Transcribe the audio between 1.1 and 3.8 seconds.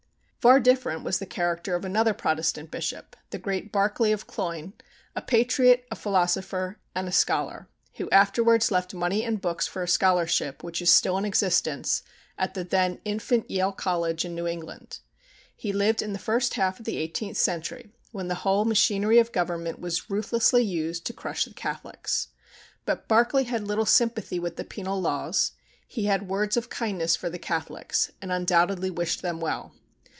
the character of another Protestant bishop, the great